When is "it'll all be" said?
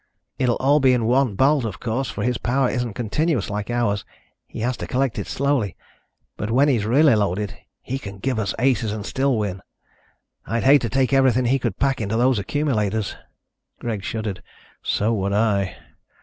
0.39-0.93